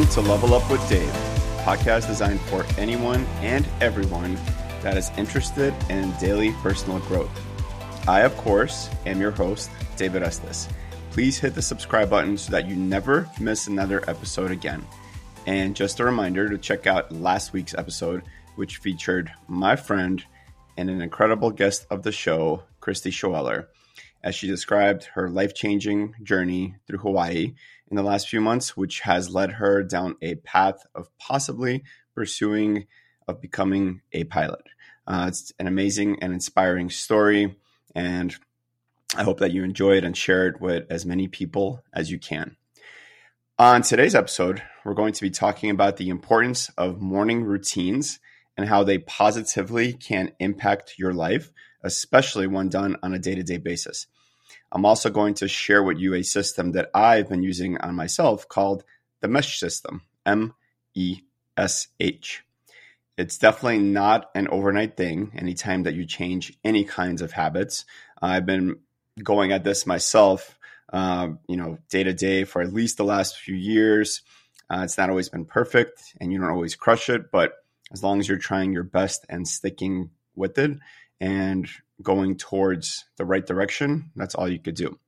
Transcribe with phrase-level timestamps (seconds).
[0.00, 1.12] Welcome to Level Up with Dave,
[1.62, 4.38] podcast designed for anyone and everyone
[4.80, 7.28] that is interested in daily personal growth.
[8.08, 10.68] I, of course, am your host, David Estes.
[11.10, 14.82] Please hit the subscribe button so that you never miss another episode again.
[15.44, 18.22] And just a reminder to check out last week's episode,
[18.56, 20.24] which featured my friend
[20.78, 23.66] and an incredible guest of the show, Christy Schoeller,
[24.22, 27.52] as she described her life changing journey through Hawaii
[27.90, 31.82] in the last few months, which has led her down a path of possibly
[32.14, 32.86] pursuing
[33.26, 34.62] of becoming a pilot.
[35.06, 37.56] Uh, it's an amazing and inspiring story,
[37.94, 38.34] and
[39.16, 42.18] I hope that you enjoy it and share it with as many people as you
[42.18, 42.56] can.
[43.58, 48.20] On today's episode, we're going to be talking about the importance of morning routines
[48.56, 53.42] and how they positively can impact your life, especially when done on a day to
[53.42, 54.06] day basis.
[54.72, 58.48] I'm also going to share with you a system that I've been using on myself
[58.48, 58.84] called
[59.20, 60.54] the MESH system, M
[60.94, 61.22] E
[61.56, 62.44] S H.
[63.18, 67.84] It's definitely not an overnight thing anytime that you change any kinds of habits.
[68.22, 68.78] I've been
[69.22, 70.58] going at this myself,
[70.92, 74.22] uh, you know, day to day for at least the last few years.
[74.70, 77.54] Uh, it's not always been perfect and you don't always crush it, but
[77.92, 80.78] as long as you're trying your best and sticking with it
[81.20, 81.68] and
[82.02, 84.98] going towards the right direction, that's all you could do.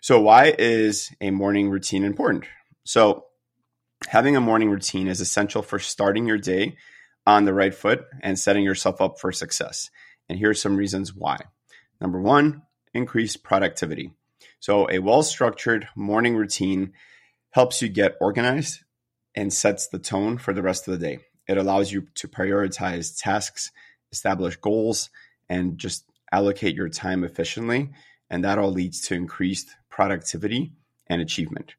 [0.00, 2.44] So, why is a morning routine important?
[2.84, 3.26] So,
[4.08, 6.76] having a morning routine is essential for starting your day
[7.26, 9.90] on the right foot and setting yourself up for success.
[10.28, 11.38] And here are some reasons why.
[12.00, 12.62] Number one,
[12.94, 14.12] increase productivity.
[14.60, 16.92] So, a well structured morning routine
[17.50, 18.80] helps you get organized
[19.34, 21.18] and sets the tone for the rest of the day.
[21.46, 23.70] It allows you to prioritize tasks,
[24.12, 25.10] establish goals,
[25.48, 27.90] and just allocate your time efficiently.
[28.30, 30.72] And that all leads to increased productivity
[31.06, 31.74] and achievement.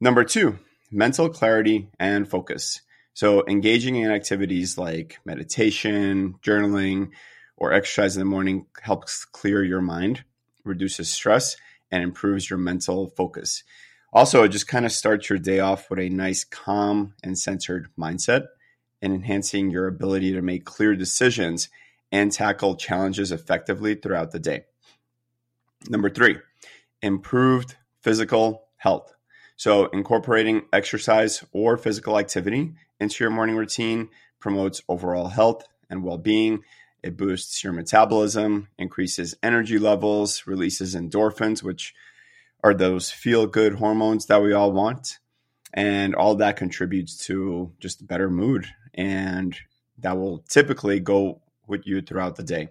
[0.00, 0.58] Number two,
[0.90, 2.80] mental clarity and focus.
[3.12, 7.10] So, engaging in activities like meditation, journaling,
[7.56, 10.24] or exercise in the morning helps clear your mind,
[10.64, 11.56] reduces stress,
[11.92, 13.62] and improves your mental focus.
[14.12, 17.88] Also, it just kind of starts your day off with a nice, calm, and centered
[17.98, 18.46] mindset
[19.00, 21.68] and enhancing your ability to make clear decisions
[22.14, 24.64] and tackle challenges effectively throughout the day.
[25.88, 26.36] Number three,
[27.02, 29.12] improved physical health.
[29.56, 36.16] So, incorporating exercise or physical activity into your morning routine promotes overall health and well
[36.16, 36.62] being.
[37.02, 41.94] It boosts your metabolism, increases energy levels, releases endorphins, which
[42.62, 45.18] are those feel good hormones that we all want.
[45.72, 48.68] And all that contributes to just a better mood.
[48.94, 49.56] And
[49.98, 52.68] that will typically go with you throughout the day.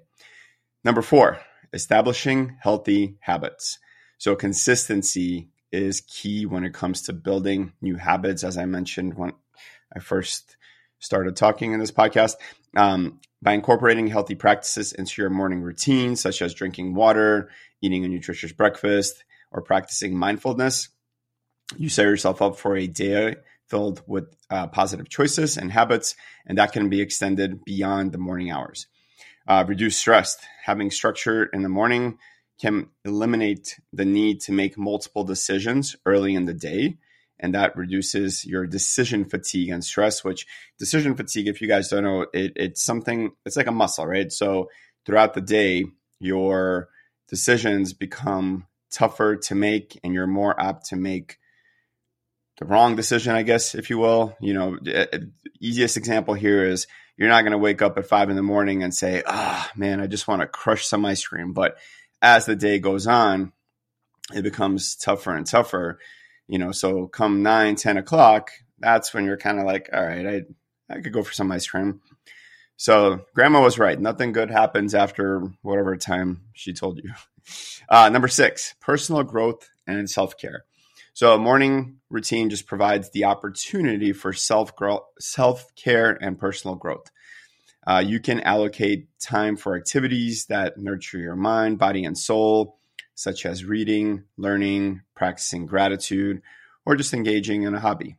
[0.83, 1.39] Number four,
[1.71, 3.79] establishing healthy habits.
[4.17, 9.33] So, consistency is key when it comes to building new habits, as I mentioned when
[9.95, 10.55] I first
[10.99, 12.35] started talking in this podcast.
[12.75, 17.49] Um, by incorporating healthy practices into your morning routine, such as drinking water,
[17.81, 20.89] eating a nutritious breakfast, or practicing mindfulness,
[21.77, 23.35] you set yourself up for a day
[23.73, 28.51] filled with uh, positive choices and habits, and that can be extended beyond the morning
[28.51, 28.85] hours.
[29.47, 30.37] Uh, reduce stress.
[30.63, 32.19] Having structure in the morning
[32.61, 36.97] can eliminate the need to make multiple decisions early in the day.
[37.39, 40.45] And that reduces your decision fatigue and stress, which
[40.77, 44.31] decision fatigue, if you guys don't know, it, it's something, it's like a muscle, right?
[44.31, 44.69] So
[45.03, 45.85] throughout the day,
[46.19, 46.89] your
[47.27, 51.39] decisions become tougher to make and you're more apt to make
[52.63, 54.35] the wrong decision, I guess, if you will.
[54.39, 54.77] You know,
[55.59, 56.87] easiest example here is
[57.17, 59.77] you're not going to wake up at five in the morning and say, ah, oh,
[59.77, 61.53] man, I just want to crush some ice cream.
[61.53, 61.77] But
[62.21, 63.51] as the day goes on,
[64.33, 65.99] it becomes tougher and tougher.
[66.47, 70.25] You know, so come nine, 10 o'clock, that's when you're kind of like, all right,
[70.25, 70.41] I,
[70.93, 72.01] I could go for some ice cream.
[72.77, 73.99] So grandma was right.
[73.99, 77.11] Nothing good happens after whatever time she told you.
[77.89, 80.63] Uh, number six, personal growth and self care.
[81.15, 84.73] So a morning routine just provides the opportunity for self
[85.19, 87.11] self care and personal growth.
[87.85, 92.79] Uh, you can allocate time for activities that nurture your mind, body, and soul,
[93.13, 96.41] such as reading, learning, practicing gratitude,
[96.85, 98.17] or just engaging in a hobby.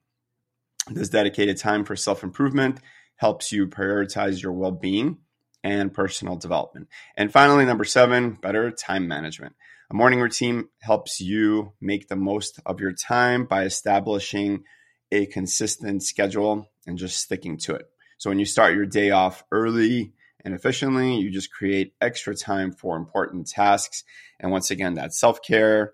[0.89, 2.79] This dedicated time for self improvement
[3.17, 5.19] helps you prioritize your well being
[5.65, 6.89] and personal development.
[7.17, 9.57] And finally, number seven, better time management.
[9.91, 14.65] A morning routine helps you make the most of your time by establishing
[15.13, 17.87] a consistent schedule and just sticking to it.
[18.19, 20.13] So when you start your day off early
[20.45, 24.05] and efficiently, you just create extra time for important tasks.
[24.41, 25.93] And once again, that's self care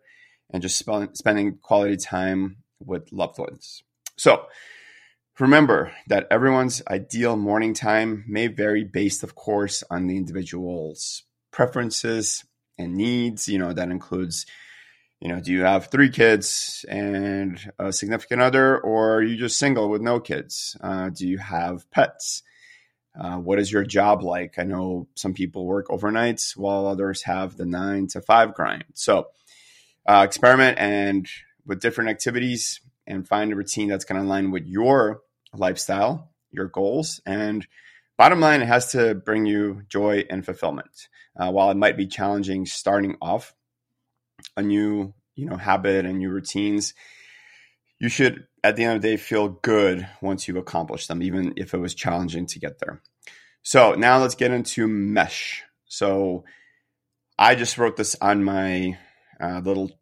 [0.50, 3.82] and just spending quality time with loved ones.
[4.16, 4.46] So,
[5.40, 12.44] Remember that everyone's ideal morning time may vary based, of course, on the individual's preferences
[12.80, 13.48] and needs.
[13.48, 14.46] You know, that includes,
[15.20, 19.58] you know, do you have three kids and a significant other, or are you just
[19.58, 20.76] single with no kids?
[20.80, 22.42] Uh, do you have pets?
[23.18, 24.58] Uh, what is your job like?
[24.58, 28.84] I know some people work overnights while others have the nine to five grind.
[28.94, 29.28] So,
[30.06, 31.28] uh, experiment and
[31.66, 35.22] with different activities and find a routine that's going to align with your
[35.52, 37.66] lifestyle, your goals, and
[38.20, 41.08] bottom line, it has to bring you joy and fulfillment.
[41.34, 43.54] Uh, while it might be challenging starting off
[44.58, 46.92] a new, you know, habit and new routines,
[47.98, 51.54] you should, at the end of the day, feel good once you've accomplished them, even
[51.56, 53.00] if it was challenging to get there.
[53.62, 55.62] So now let's get into mesh.
[55.86, 56.44] So
[57.38, 58.98] I just wrote this on my
[59.40, 59.92] uh, little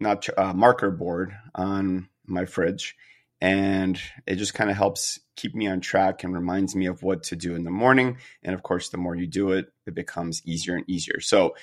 [0.00, 2.96] not uh, marker board on my fridge
[3.42, 7.24] and it just kind of helps keep me on track and reminds me of what
[7.24, 8.18] to do in the morning.
[8.44, 11.18] And of course the more you do it it becomes easier and easier.
[11.18, 11.56] So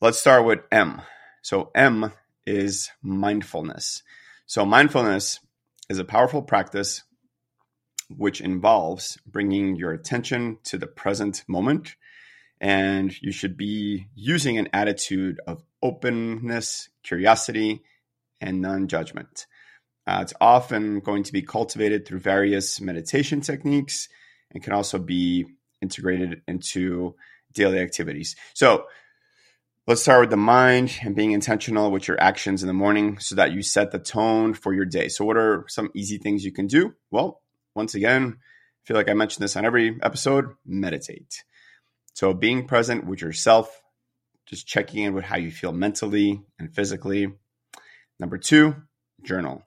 [0.00, 1.00] let's start with m.
[1.40, 2.12] So m
[2.46, 4.02] is mindfulness.
[4.46, 5.38] So mindfulness
[5.88, 7.04] is a powerful practice
[8.10, 11.94] which involves bringing your attention to the present moment
[12.60, 17.84] and you should be using an attitude of openness curiosity
[18.40, 19.46] and non-judgment
[20.06, 24.08] uh, it's often going to be cultivated through various meditation techniques
[24.50, 25.46] and can also be
[25.80, 27.14] integrated into
[27.52, 28.36] daily activities.
[28.52, 28.86] So,
[29.86, 33.34] let's start with the mind and being intentional with your actions in the morning so
[33.36, 35.08] that you set the tone for your day.
[35.08, 36.94] So, what are some easy things you can do?
[37.10, 37.40] Well,
[37.74, 41.44] once again, I feel like I mentioned this on every episode meditate.
[42.12, 43.80] So, being present with yourself,
[44.46, 47.32] just checking in with how you feel mentally and physically.
[48.20, 48.76] Number two,
[49.22, 49.64] journal.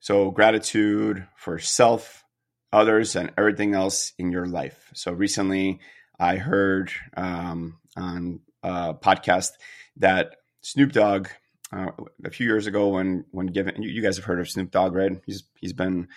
[0.00, 2.24] So, gratitude for self,
[2.72, 4.90] others, and everything else in your life.
[4.94, 5.80] So, recently
[6.18, 9.50] I heard um, on a podcast
[9.96, 11.28] that Snoop Dogg,
[11.72, 11.90] uh,
[12.24, 14.94] a few years ago, when when given, you, you guys have heard of Snoop Dogg,
[14.94, 15.20] right?
[15.24, 16.08] He's he's been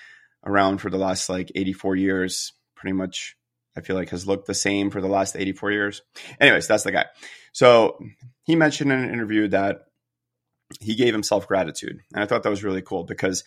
[0.45, 3.35] around for the last like 84 years, pretty much.
[3.75, 6.01] I feel like has looked the same for the last 84 years.
[6.39, 7.05] Anyways, that's the guy.
[7.53, 7.97] So
[8.43, 9.85] he mentioned in an interview that
[10.79, 11.99] he gave himself gratitude.
[12.13, 13.43] And I thought that was really cool because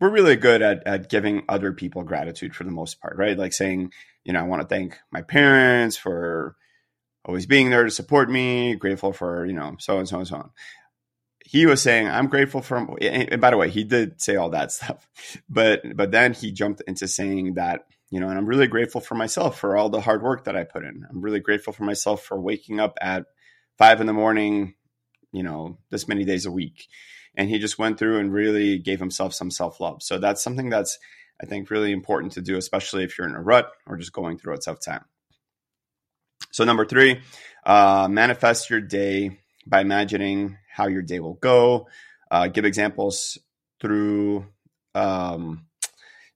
[0.00, 3.38] we're really good at, at giving other people gratitude for the most part, right?
[3.38, 3.92] Like saying,
[4.24, 6.56] you know, I want to thank my parents for
[7.24, 10.36] always being there to support me, grateful for, you know, so and so and so
[10.36, 10.50] on.
[11.44, 14.72] He was saying, I'm grateful for, and by the way, he did say all that
[14.72, 15.06] stuff,
[15.48, 19.14] but, but then he jumped into saying that, you know, and I'm really grateful for
[19.14, 21.06] myself for all the hard work that I put in.
[21.08, 23.26] I'm really grateful for myself for waking up at
[23.78, 24.74] five in the morning,
[25.32, 26.88] you know, this many days a week
[27.36, 30.02] and he just went through and really gave himself some self love.
[30.02, 30.98] So that's something that's
[31.42, 34.38] I think really important to do, especially if you're in a rut or just going
[34.38, 35.04] through a tough time.
[36.52, 37.20] So number three,
[37.64, 41.88] uh, manifest your day by imagining how your day will go.
[42.30, 43.38] Uh, give examples
[43.80, 44.46] through,
[44.94, 45.66] um,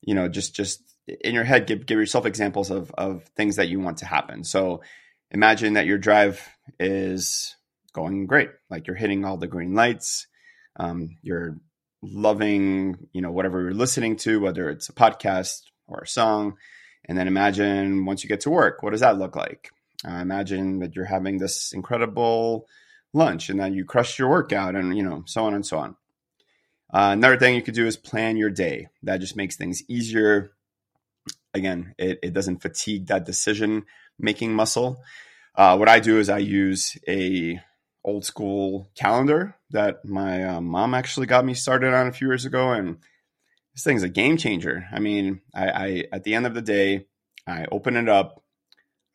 [0.00, 3.68] you know, just just in your head, give give yourself examples of of things that
[3.68, 4.44] you want to happen.
[4.44, 4.82] So
[5.30, 6.40] imagine that your drive
[6.80, 7.56] is
[7.92, 10.26] going great, like you're hitting all the green lights
[10.76, 11.56] um, you're
[12.02, 16.56] loving, you know, whatever you're listening to, whether it's a podcast or a song.
[17.06, 19.70] And then imagine once you get to work, what does that look like?
[20.06, 22.66] Uh, imagine that you're having this incredible
[23.12, 25.96] lunch and then you crush your workout and, you know, so on and so on.
[26.92, 28.88] Uh, another thing you could do is plan your day.
[29.02, 30.52] That just makes things easier.
[31.52, 33.84] Again, it, it doesn't fatigue that decision
[34.18, 35.02] making muscle.
[35.54, 37.60] Uh, what I do is I use a
[38.04, 42.44] old school calendar that my uh, mom actually got me started on a few years
[42.44, 42.98] ago, and
[43.74, 44.86] this thing's a game changer.
[44.92, 47.06] I mean, I, I at the end of the day,
[47.46, 48.42] I open it up,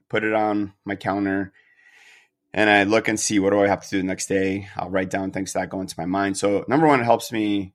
[0.09, 1.53] put it on my calendar,
[2.53, 4.67] and I look and see what do I have to do the next day.
[4.75, 6.37] I'll write down things that go into my mind.
[6.37, 7.73] So number one, it helps me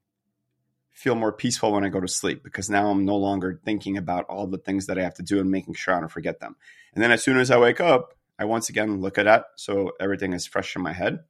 [0.91, 4.27] feel more peaceful when I go to sleep because now I'm no longer thinking about
[4.27, 6.57] all the things that I have to do and making sure I don't forget them.
[6.95, 9.93] And then as soon as I wake up, I once again look at that so
[10.01, 11.21] everything is fresh in my head.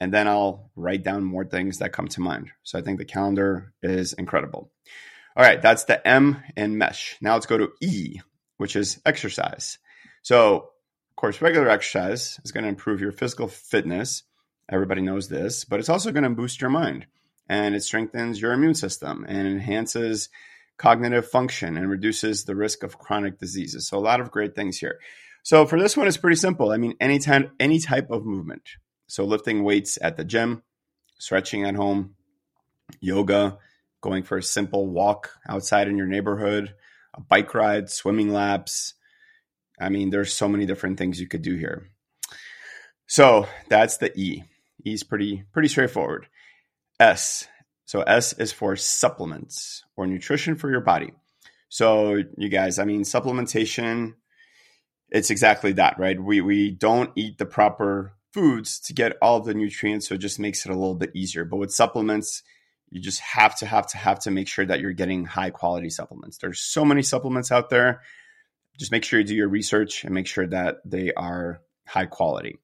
[0.00, 2.50] And then I'll write down more things that come to mind.
[2.62, 4.70] So I think the calendar is incredible.
[5.36, 7.16] All right, that's the M in mesh.
[7.20, 8.20] Now let's go to E,
[8.56, 9.78] which is exercise.
[10.22, 10.56] So,
[11.10, 14.22] of course, regular exercise is going to improve your physical fitness.
[14.70, 17.06] Everybody knows this, but it's also going to boost your mind
[17.48, 20.28] and it strengthens your immune system and enhances
[20.76, 23.88] cognitive function and reduces the risk of chronic diseases.
[23.88, 24.98] So, a lot of great things here.
[25.42, 26.70] So for this one, it's pretty simple.
[26.70, 28.62] I mean, any time, any type of movement.
[29.06, 30.62] So lifting weights at the gym,
[31.18, 32.14] stretching at home,
[33.00, 33.58] yoga,
[34.00, 36.74] going for a simple walk outside in your neighborhood,
[37.14, 38.94] a bike ride, swimming laps.
[39.80, 41.88] I mean, there's so many different things you could do here.
[43.06, 44.44] So that's the E.
[44.84, 46.26] E is pretty pretty straightforward.
[47.00, 47.48] S.
[47.86, 51.12] So S is for supplements or nutrition for your body.
[51.70, 54.14] So you guys, I mean, supplementation,
[55.10, 56.20] it's exactly that, right?
[56.20, 60.38] We we don't eat the proper foods to get all the nutrients, so it just
[60.38, 61.44] makes it a little bit easier.
[61.44, 62.42] But with supplements,
[62.90, 65.90] you just have to have to have to make sure that you're getting high quality
[65.90, 66.38] supplements.
[66.38, 68.02] There's so many supplements out there.
[68.78, 72.58] Just make sure you do your research and make sure that they are high quality.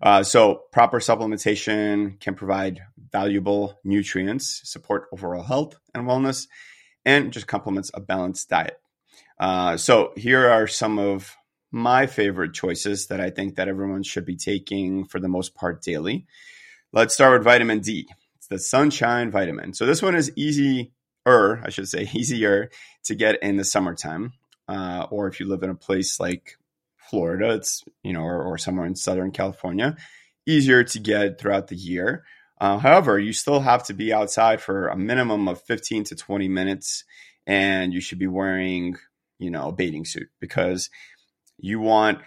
[0.00, 6.46] Uh, so proper supplementation can provide valuable nutrients, support overall health and wellness,
[7.04, 8.78] and just complements a balanced diet.
[9.40, 11.36] Uh, so here are some of
[11.70, 15.82] my favorite choices that I think that everyone should be taking for the most part
[15.82, 16.26] daily.
[16.92, 18.08] Let's start with vitamin D.
[18.36, 19.74] It's the sunshine vitamin.
[19.74, 20.88] So this one is easier,
[21.26, 22.70] I should say easier
[23.04, 24.32] to get in the summertime.
[24.66, 26.58] Uh, or if you live in a place like
[26.96, 29.96] Florida, it's you know, or, or somewhere in Southern California,
[30.46, 32.24] easier to get throughout the year.
[32.60, 36.48] Uh, however, you still have to be outside for a minimum of 15 to 20
[36.48, 37.04] minutes,
[37.46, 38.96] and you should be wearing,
[39.38, 40.90] you know, a bathing suit because
[41.58, 42.20] you want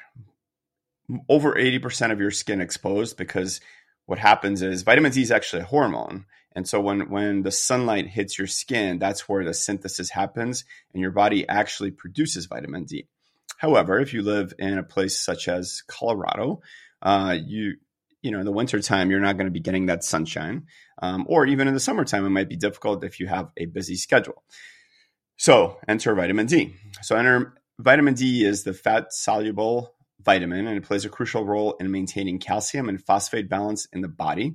[1.28, 3.62] over 80% of your skin exposed because
[4.06, 6.26] what happens is vitamin D is actually a hormone.
[6.54, 11.02] And so when when the sunlight hits your skin, that's where the synthesis happens and
[11.02, 13.08] your body actually produces vitamin D.
[13.58, 16.62] However, if you live in a place such as Colorado,
[17.02, 17.76] uh, you
[18.22, 20.66] you know in the wintertime you're not going to be getting that sunshine,
[21.02, 23.96] um, or even in the summertime it might be difficult if you have a busy
[23.96, 24.44] schedule.
[25.38, 26.76] So enter vitamin D.
[27.02, 31.74] So enter Vitamin D is the fat soluble vitamin and it plays a crucial role
[31.80, 34.54] in maintaining calcium and phosphate balance in the body,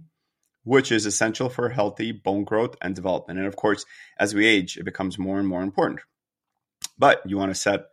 [0.62, 3.40] which is essential for healthy bone growth and development.
[3.40, 3.84] And of course,
[4.16, 6.02] as we age, it becomes more and more important.
[6.96, 7.86] But you want to set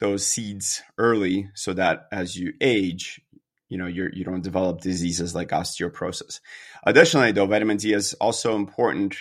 [0.00, 3.20] those seeds early so that as you age,
[3.68, 6.40] you know you're, you don't develop diseases like osteoporosis.
[6.84, 9.14] Additionally, though, vitamin D is also important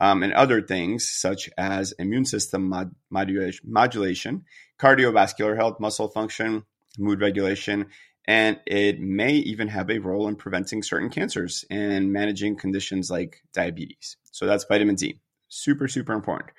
[0.00, 4.44] um, and other things such as immune system mod- modulation,
[4.78, 6.64] cardiovascular health, muscle function,
[6.98, 7.86] mood regulation,
[8.26, 13.42] and it may even have a role in preventing certain cancers and managing conditions like
[13.52, 14.16] diabetes.
[14.32, 15.20] So that's vitamin D.
[15.48, 16.50] Super, super important.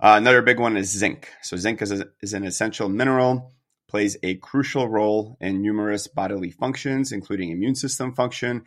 [0.00, 1.28] Uh, another big one is zinc.
[1.42, 3.52] So zinc is, a, is an essential mineral,
[3.88, 8.64] plays a crucial role in numerous bodily functions, including immune system function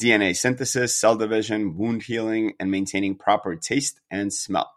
[0.00, 4.72] DNA synthesis, cell division, wound healing, and maintaining proper taste and smell.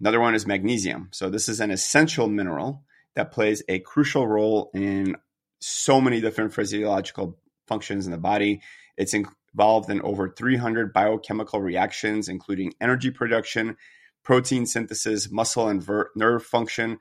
[0.00, 1.08] Another one is magnesium.
[1.12, 2.84] So, this is an essential mineral
[3.14, 5.16] that plays a crucial role in
[5.60, 8.60] so many different physiological functions in the body.
[8.96, 13.76] It's involved in over 300 biochemical reactions, including energy production,
[14.22, 16.98] protein synthesis, muscle and ver- nerve function,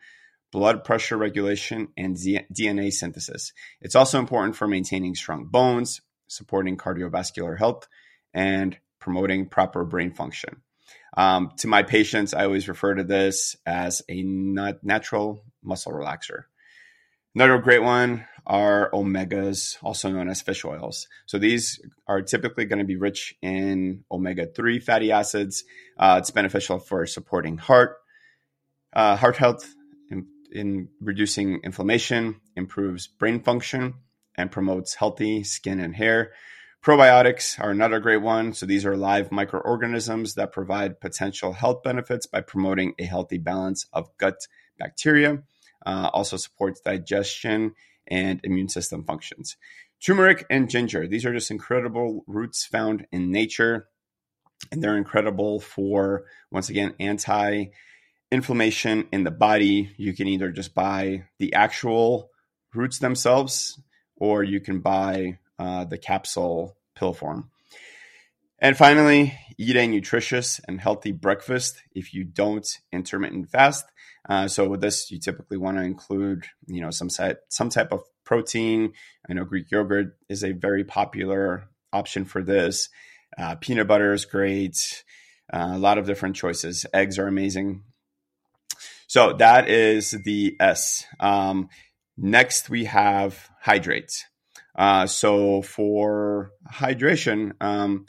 [0.52, 3.54] blood pressure regulation, and Z- DNA synthesis.
[3.82, 7.88] It's also important for maintaining strong bones, supporting cardiovascular health,
[8.34, 10.62] and promoting proper brain function.
[11.15, 16.46] Um, to my patients, I always refer to this as a natural muscle relaxer.
[17.36, 21.08] Another great one are omegas, also known as fish oils.
[21.25, 25.63] So these are typically going to be rich in omega 3 fatty acids.
[25.98, 27.98] Uh, it's beneficial for supporting heart,
[28.93, 29.74] uh, heart health,
[30.12, 33.96] in, in reducing inflammation, improves brain function,
[34.36, 36.34] and promotes healthy skin and hair.
[36.84, 38.54] Probiotics are another great one.
[38.54, 43.86] So these are live microorganisms that provide potential health benefits by promoting a healthy balance
[43.94, 44.48] of gut
[44.78, 45.44] bacteria.
[45.86, 47.74] Uh, also supports digestion
[48.08, 49.56] and immune system functions.
[50.06, 51.08] Turmeric and ginger.
[51.08, 53.88] These are just incredible roots found in nature.
[54.70, 57.68] And they're incredible for, once again, anti
[58.30, 59.94] inflammation in the body.
[59.96, 62.30] You can either just buy the actual
[62.74, 63.80] roots themselves
[64.18, 67.50] or you can buy uh, the capsule pill form.
[68.60, 73.86] And finally, eat a nutritious and healthy breakfast if you don't intermittent fast.
[74.27, 77.91] Uh, so with this, you typically want to include, you know, some type, some type
[77.91, 78.93] of protein.
[79.29, 82.89] I know Greek yogurt is a very popular option for this.
[83.38, 85.03] Uh, peanut butter is great.
[85.51, 86.86] Uh, a lot of different choices.
[86.93, 87.83] Eggs are amazing.
[89.07, 91.05] So that is the S.
[91.19, 91.69] Um,
[92.17, 94.25] Next, we have hydrate.
[94.75, 98.06] Uh, so for hydration, um,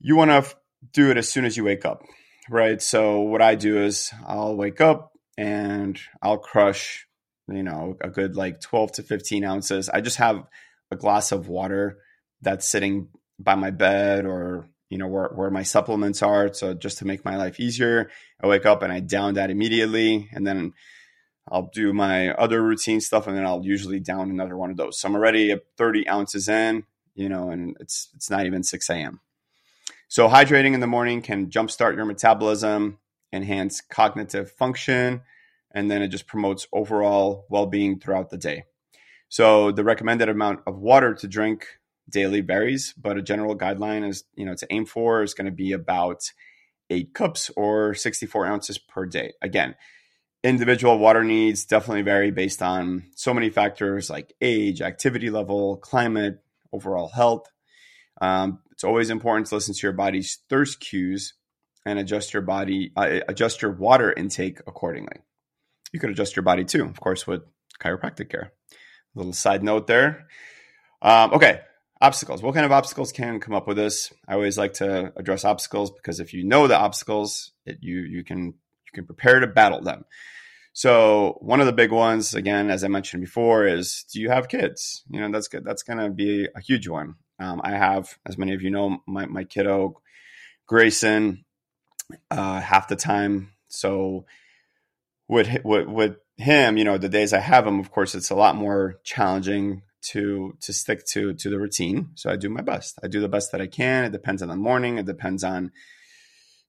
[0.00, 0.56] you want to f-
[0.92, 2.02] do it as soon as you wake up,
[2.50, 2.80] right?
[2.82, 7.06] So what I do is I'll wake up and I'll crush,
[7.48, 9.88] you know, a good like 12 to 15 ounces.
[9.88, 10.44] I just have
[10.90, 11.98] a glass of water
[12.40, 16.52] that's sitting by my bed or you know, where, where my supplements are.
[16.52, 18.10] So just to make my life easier,
[18.42, 20.28] I wake up and I down that immediately.
[20.32, 20.72] And then
[21.50, 25.00] I'll do my other routine stuff and then I'll usually down another one of those.
[25.00, 28.90] So I'm already at 30 ounces in, you know, and it's it's not even 6
[28.90, 29.20] a.m.
[30.08, 32.98] So hydrating in the morning can jumpstart your metabolism,
[33.32, 35.22] enhance cognitive function,
[35.70, 38.64] and then it just promotes overall well-being throughout the day.
[39.28, 41.66] So the recommended amount of water to drink
[42.08, 45.52] daily varies, but a general guideline is, you know, to aim for is going to
[45.52, 46.32] be about
[46.90, 49.34] eight cups or 64 ounces per day.
[49.42, 49.74] Again,
[50.42, 56.42] individual water needs definitely vary based on so many factors like age, activity level, climate,
[56.72, 57.50] overall health.
[58.20, 61.34] Um, it's always important to listen to your body's thirst cues
[61.84, 65.16] and adjust your body, uh, adjust your water intake accordingly.
[65.92, 67.42] You could adjust your body too, of course, with
[67.80, 68.52] chiropractic care.
[68.72, 70.26] A little side note there.
[71.00, 71.60] Um, okay,
[72.00, 72.42] obstacles.
[72.42, 74.12] What kind of obstacles can come up with this?
[74.26, 78.24] I always like to address obstacles because if you know the obstacles, it, you you
[78.24, 78.54] can
[78.88, 80.04] you can prepare to battle them.
[80.72, 84.48] So one of the big ones, again, as I mentioned before, is do you have
[84.48, 85.02] kids?
[85.10, 85.64] You know, that's good.
[85.64, 87.16] That's going to be a huge one.
[87.40, 90.00] Um, I have, as many of you know, my my kiddo
[90.66, 91.44] Grayson
[92.30, 93.52] uh, half the time.
[93.68, 94.26] So
[95.28, 98.36] with with with him, you know, the days I have him, of course, it's a
[98.36, 102.10] lot more challenging to to stick to to the routine.
[102.14, 102.98] So I do my best.
[103.02, 104.04] I do the best that I can.
[104.04, 104.98] It depends on the morning.
[104.98, 105.72] It depends on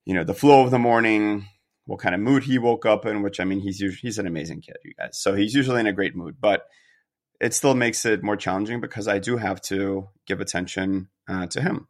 [0.05, 1.47] you know the flow of the morning,
[1.89, 3.23] what kind of mood he woke up in.
[3.23, 5.19] Which I mean, he's he's an amazing kid, you guys.
[5.19, 6.67] So he's usually in a great mood, but
[7.41, 11.61] it still makes it more challenging because I do have to give attention uh, to
[11.61, 11.87] him.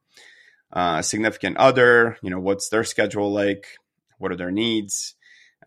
[0.71, 3.65] Uh, significant other, you know, what's their schedule like?
[4.19, 5.15] What are their needs?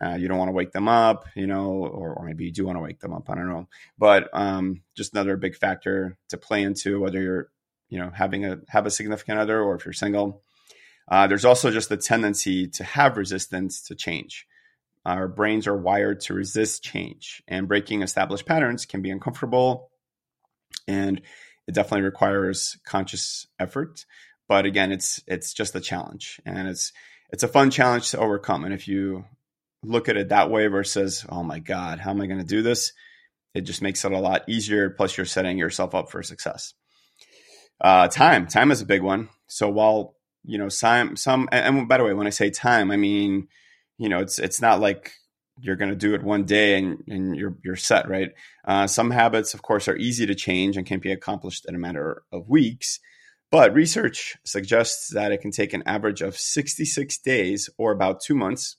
[0.03, 2.65] Uh, you don't want to wake them up, you know, or, or, maybe you do
[2.65, 3.29] want to wake them up.
[3.29, 3.67] I don't know,
[3.99, 7.49] but um, just another big factor to play into whether you're,
[7.89, 10.41] you know, having a have a significant other or if you're single.
[11.09, 14.47] Uh, there's also just the tendency to have resistance to change.
[15.05, 19.91] Our brains are wired to resist change, and breaking established patterns can be uncomfortable,
[20.87, 21.21] and
[21.67, 24.05] it definitely requires conscious effort.
[24.47, 26.93] But again, it's it's just a challenge, and it's
[27.31, 28.63] it's a fun challenge to overcome.
[28.63, 29.25] And if you
[29.83, 32.61] look at it that way versus, oh my God, how am I going to do
[32.61, 32.93] this?
[33.53, 34.89] It just makes it a lot easier.
[34.89, 36.73] Plus, you're setting yourself up for success.
[37.81, 39.29] Uh, time, time is a big one.
[39.47, 40.12] So while
[40.43, 43.47] you know some some, and by the way, when I say time, I mean
[43.97, 45.13] you know it's it's not like
[45.59, 48.31] you're going to do it one day and, and you're you're set, right?
[48.65, 51.79] Uh, some habits, of course, are easy to change and can be accomplished in a
[51.79, 52.99] matter of weeks.
[53.51, 58.33] But research suggests that it can take an average of 66 days or about two
[58.33, 58.77] months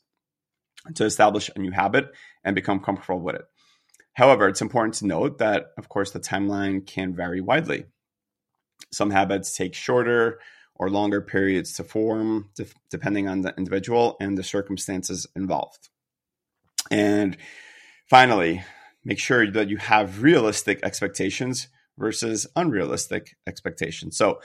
[0.96, 2.10] to establish a new habit
[2.42, 3.44] and become comfortable with it.
[4.14, 7.84] However, it's important to note that, of course, the timeline can vary widely.
[8.92, 10.40] Some habits take shorter
[10.76, 12.50] or longer periods to form,
[12.90, 15.88] depending on the individual and the circumstances involved.
[16.90, 17.36] And
[18.08, 18.64] finally,
[19.04, 24.16] make sure that you have realistic expectations versus unrealistic expectations.
[24.16, 24.40] So,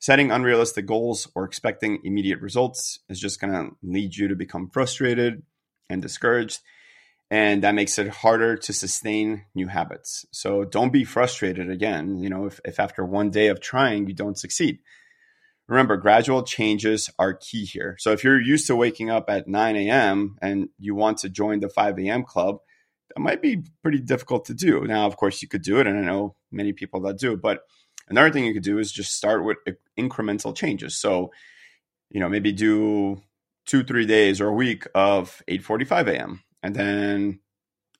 [0.00, 4.68] setting unrealistic goals or expecting immediate results is just going to lead you to become
[4.68, 5.42] frustrated
[5.88, 6.60] and discouraged.
[7.30, 10.26] And that makes it harder to sustain new habits.
[10.30, 12.18] So don't be frustrated again.
[12.18, 14.80] You know, if, if after one day of trying, you don't succeed.
[15.66, 17.96] Remember, gradual changes are key here.
[17.98, 20.36] So if you're used to waking up at 9 a.m.
[20.42, 22.22] and you want to join the 5 a.m.
[22.22, 22.58] club,
[23.08, 24.84] that might be pretty difficult to do.
[24.86, 27.36] Now, of course, you could do it, and I know many people that do.
[27.36, 27.60] But
[28.08, 29.58] another thing you could do is just start with
[29.98, 30.96] incremental changes.
[30.96, 31.30] So,
[32.10, 33.22] you know, maybe do
[33.66, 36.42] two three days or a week of 8:45 a.m.
[36.62, 37.40] and then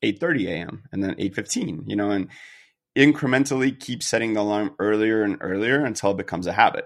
[0.03, 0.83] 8:30 a.m.
[0.93, 1.85] and then 8:15.
[1.87, 2.29] You know, and
[2.97, 6.85] incrementally keep setting the alarm earlier and earlier until it becomes a habit.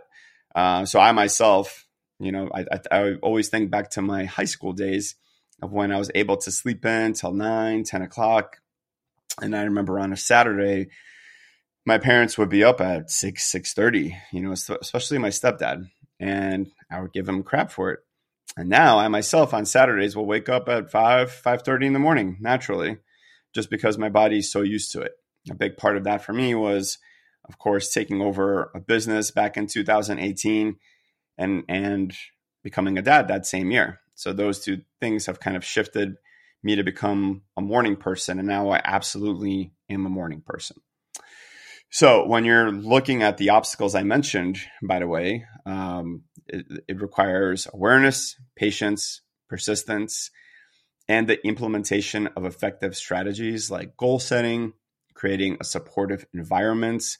[0.55, 1.87] Uh, so I myself,
[2.19, 5.15] you know, I, I, I, always think back to my high school days
[5.63, 8.57] of when I was able to sleep in till 9, 10 o'clock.
[9.41, 10.89] And I remember on a Saturday,
[11.87, 15.89] my parents would be up at 6, 6.30, you know, especially my stepdad.
[16.19, 18.01] And I would give him crap for it.
[18.57, 22.39] And now I myself on Saturdays will wake up at 5, 5.30 in the morning
[22.41, 22.97] naturally,
[23.55, 25.13] just because my body's so used to it.
[25.49, 26.99] A big part of that for me was,
[27.49, 30.77] of course, taking over a business back in 2018
[31.37, 32.15] and, and
[32.63, 34.01] becoming a dad that same year.
[34.15, 36.17] So those two things have kind of shifted
[36.63, 38.39] me to become a morning person.
[38.39, 40.77] And now I absolutely am a morning person.
[41.91, 47.01] So when you're looking at the obstacles I mentioned, by the way, um, it, it
[47.01, 50.31] requires awareness, patience, persistence,
[51.09, 54.75] and the implementation of effective strategies like goal setting,
[55.15, 57.17] creating a supportive environment.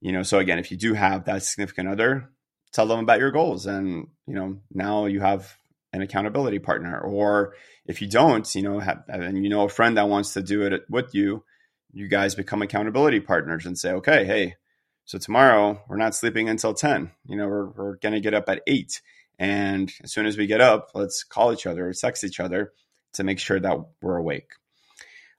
[0.00, 2.30] You know, so again, if you do have that significant other,
[2.72, 5.56] tell them about your goals and you know now you have
[5.92, 7.00] an accountability partner.
[7.00, 7.54] Or
[7.86, 10.62] if you don't you know have, and you know a friend that wants to do
[10.62, 11.44] it with you
[11.92, 14.54] you guys become accountability partners and say okay hey
[15.06, 18.48] so tomorrow we're not sleeping until 10 you know we're, we're going to get up
[18.48, 19.00] at 8
[19.38, 22.72] and as soon as we get up let's call each other or text each other
[23.16, 24.52] to make sure that we're awake.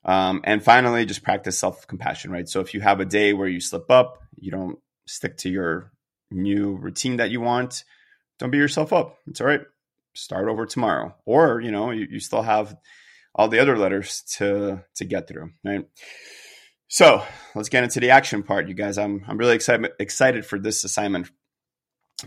[0.03, 2.47] Um, and finally just practice self-compassion right?
[2.47, 5.91] So if you have a day where you slip up you don't stick to your
[6.31, 7.83] new routine that you want,
[8.39, 9.17] don't beat yourself up.
[9.27, 9.61] It's all right.
[10.13, 11.15] Start over tomorrow.
[11.25, 12.75] Or, you know, you, you still have
[13.35, 15.85] all the other letters to to get through, right?
[16.87, 17.23] So
[17.53, 18.97] let's get into the action part, you guys.
[18.97, 21.29] I'm I'm really excited excited for this assignment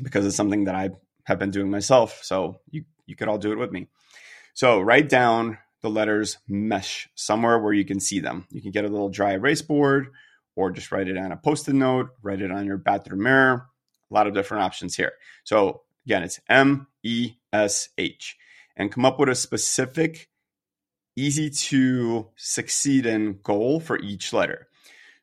[0.01, 0.91] because it's something that I
[1.25, 2.21] have been doing myself.
[2.23, 3.89] So you you could all do it with me.
[4.55, 8.47] So write down the letters mesh somewhere where you can see them.
[8.51, 10.09] You can get a little dry erase board
[10.57, 13.67] or just write it on a post-it note, write it on your bathroom mirror,
[14.11, 15.13] a lot of different options here.
[15.45, 18.37] So again, it's M E S H
[18.77, 20.29] and come up with a specific,
[21.17, 24.69] easy to succeed in goal for each letter.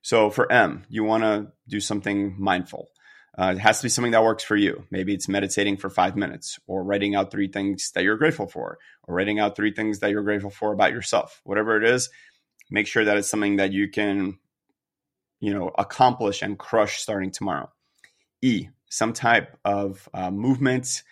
[0.02, 2.90] So for M, you want to do something mindful.
[3.38, 4.86] Uh, it has to be something that works for you.
[4.90, 8.80] Maybe it's meditating for five minutes, or writing out three things that you're grateful for,
[9.04, 11.40] or writing out three things that you're grateful for about yourself.
[11.44, 12.10] Whatever it is,
[12.72, 14.40] make sure that it's something that you can,
[15.40, 17.70] you know, accomplish and crush starting tomorrow.
[18.42, 21.04] E, some type of uh, movement,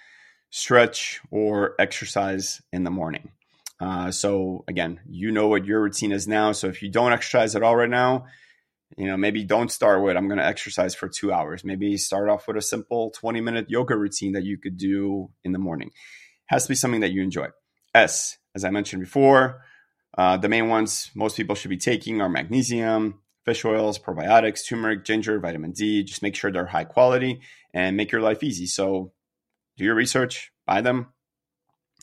[0.49, 3.31] stretch, or exercise in the morning.
[3.79, 6.51] Uh, so again, you know what your routine is now.
[6.53, 8.25] So if you don't exercise at all right now,
[8.97, 11.63] you know maybe don't start with I'm going to exercise for two hours.
[11.63, 15.51] Maybe start off with a simple 20 minute yoga routine that you could do in
[15.51, 15.91] the morning.
[16.45, 17.47] Has to be something that you enjoy.
[17.93, 19.61] S, as I mentioned before,
[20.17, 25.05] uh, the main ones most people should be taking are magnesium, fish oils, probiotics, turmeric,
[25.05, 26.03] ginger, vitamin D.
[26.03, 27.41] Just make sure they're high quality
[27.73, 28.65] and make your life easy.
[28.65, 29.13] So
[29.77, 31.08] do your research, buy them,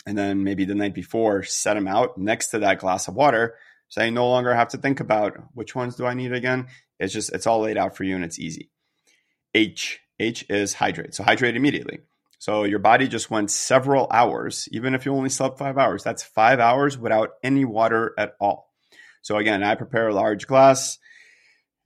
[0.07, 3.57] and then maybe the night before, set them out next to that glass of water
[3.89, 6.69] so you no longer have to think about which ones do I need again.
[6.99, 8.71] It's just, it's all laid out for you and it's easy.
[9.55, 11.15] H, H is hydrate.
[11.15, 11.99] So hydrate immediately.
[12.39, 16.03] So your body just went several hours, even if you only slept five hours.
[16.03, 18.73] That's five hours without any water at all.
[19.21, 20.99] So again, I prepare a large glass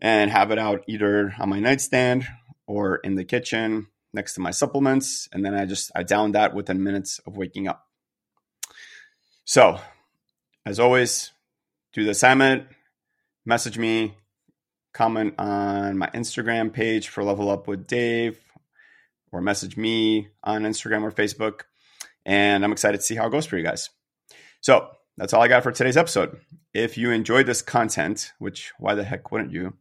[0.00, 2.26] and have it out either on my nightstand
[2.66, 5.28] or in the kitchen next to my supplements.
[5.32, 7.86] And then I just, I down that within minutes of waking up.
[9.44, 9.78] So
[10.64, 11.32] as always,
[11.92, 12.66] do the assignment,
[13.44, 14.14] message me,
[14.92, 18.38] comment on my Instagram page for Level Up with Dave,
[19.30, 21.62] or message me on Instagram or Facebook.
[22.24, 23.90] And I'm excited to see how it goes for you guys.
[24.60, 26.38] So that's all I got for today's episode.
[26.74, 29.74] If you enjoyed this content, which why the heck wouldn't you?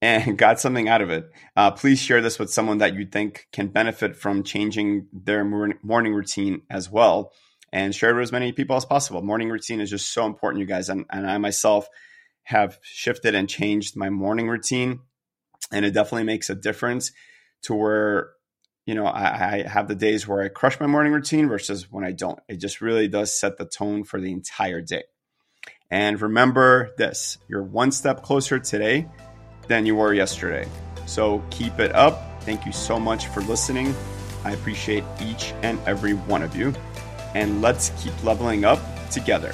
[0.00, 3.46] And got something out of it, uh, please share this with someone that you think
[3.52, 7.32] can benefit from changing their morning routine as well.
[7.70, 9.20] And share it with as many people as possible.
[9.20, 10.88] Morning routine is just so important, you guys.
[10.88, 11.86] And, and I myself
[12.44, 15.00] have shifted and changed my morning routine.
[15.70, 17.12] And it definitely makes a difference
[17.64, 18.30] to where,
[18.86, 22.04] you know, I, I have the days where I crush my morning routine versus when
[22.04, 22.38] I don't.
[22.48, 25.02] It just really does set the tone for the entire day.
[25.90, 29.08] And remember this you're one step closer today
[29.68, 30.66] than you were yesterday.
[31.06, 32.42] So keep it up.
[32.42, 33.94] Thank you so much for listening.
[34.44, 36.72] I appreciate each and every one of you.
[37.34, 39.52] And let's keep leveling up together.